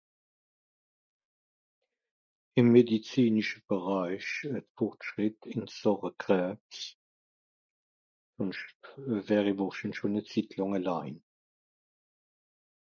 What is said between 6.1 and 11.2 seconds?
Kräbs schonsch wär i wohrschins schon e Zitt làng allein